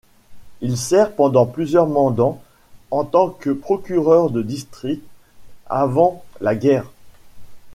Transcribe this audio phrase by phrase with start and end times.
[0.61, 2.41] Il sert pendant plusieurs mandants
[2.89, 5.03] en tant que procureur de district
[5.67, 6.87] avant la guerre.